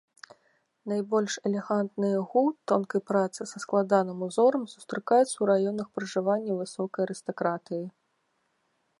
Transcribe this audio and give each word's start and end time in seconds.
Найбольш 0.91 1.33
элегантныя 1.49 2.21
гу 2.31 2.41
тонкай 2.71 3.01
працы 3.09 3.41
са 3.51 3.57
складаным 3.65 4.19
узорам 4.27 4.63
сустракаюцца 4.73 5.27
ў 5.39 5.45
раёнах 5.51 5.87
пражывання 5.99 6.57
высокай 6.63 7.01
арыстакратыі. 7.07 7.85